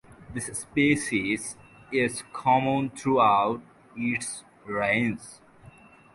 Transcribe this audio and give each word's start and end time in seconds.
This 0.33 0.47
species 0.57 1.55
is 1.91 2.23
common 2.33 2.89
throughout 2.89 3.61
its 3.95 4.43
range. 4.65 5.19